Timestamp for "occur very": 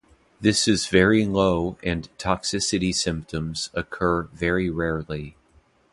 3.75-4.67